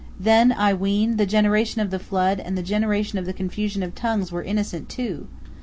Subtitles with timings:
[0.19, 3.93] Then, I ween, the generation of the flood and the generation of the confusion of
[3.93, 5.27] tongues were innocent, too!